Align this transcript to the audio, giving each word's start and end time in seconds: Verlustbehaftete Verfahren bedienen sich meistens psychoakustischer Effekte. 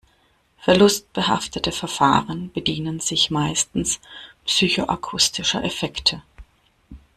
Verlustbehaftete 0.57 1.71
Verfahren 1.71 2.51
bedienen 2.51 2.99
sich 3.01 3.29
meistens 3.29 3.99
psychoakustischer 4.45 5.63
Effekte. 5.63 6.23